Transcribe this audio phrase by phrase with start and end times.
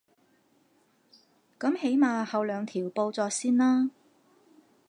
[1.59, 3.91] 噉起碼後兩條報咗先啦